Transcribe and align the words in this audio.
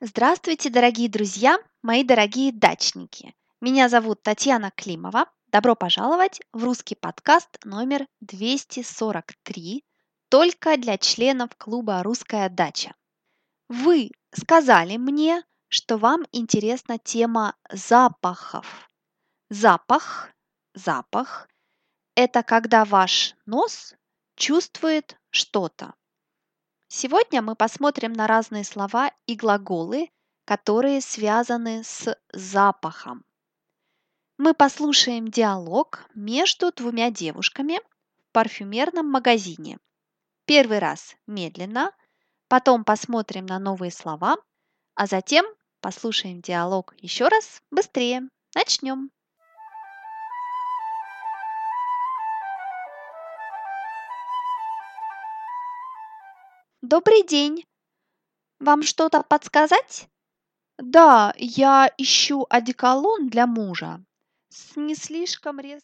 Здравствуйте, 0.00 0.70
дорогие 0.70 1.08
друзья, 1.08 1.58
мои 1.82 2.04
дорогие 2.04 2.52
дачники! 2.52 3.34
Меня 3.60 3.88
зовут 3.88 4.22
Татьяна 4.22 4.70
Климова. 4.70 5.26
Добро 5.48 5.74
пожаловать 5.74 6.40
в 6.52 6.62
русский 6.62 6.94
подкаст 6.94 7.58
номер 7.64 8.06
243 8.20 9.84
только 10.28 10.76
для 10.76 10.98
членов 10.98 11.50
клуба 11.58 12.04
«Русская 12.04 12.48
дача». 12.48 12.94
Вы 13.68 14.12
сказали 14.30 14.98
мне, 14.98 15.42
что 15.66 15.96
вам 15.96 16.24
интересна 16.30 16.98
тема 16.98 17.56
запахов. 17.68 18.88
Запах, 19.50 20.30
запах– 20.74 21.48
это 22.14 22.44
когда 22.44 22.84
ваш 22.84 23.34
нос 23.46 23.96
чувствует 24.36 25.18
что-то. 25.30 25.94
Сегодня 26.90 27.42
мы 27.42 27.54
посмотрим 27.54 28.14
на 28.14 28.26
разные 28.26 28.64
слова 28.64 29.12
и 29.26 29.36
глаголы, 29.36 30.10
которые 30.46 31.02
связаны 31.02 31.84
с 31.84 32.16
запахом. 32.32 33.26
Мы 34.38 34.54
послушаем 34.54 35.28
диалог 35.28 36.06
между 36.14 36.72
двумя 36.72 37.10
девушками 37.10 37.80
в 38.16 38.32
парфюмерном 38.32 39.06
магазине. 39.06 39.78
Первый 40.46 40.78
раз 40.78 41.14
медленно, 41.26 41.92
потом 42.48 42.84
посмотрим 42.84 43.44
на 43.44 43.58
новые 43.58 43.90
слова, 43.90 44.38
а 44.94 45.06
затем 45.06 45.44
послушаем 45.80 46.40
диалог 46.40 46.94
еще 46.96 47.28
раз 47.28 47.62
быстрее. 47.70 48.22
Начнем. 48.54 49.10
Добрый 56.82 57.24
день! 57.26 57.64
Вам 58.60 58.84
что-то 58.84 59.24
подсказать? 59.24 60.08
Да, 60.78 61.34
я 61.36 61.92
ищу 61.98 62.46
одеколон 62.48 63.28
для 63.28 63.48
мужа 63.48 64.00
с 64.50 64.76
не 64.76 64.94
слишком 64.94 65.58
резким 65.58 65.82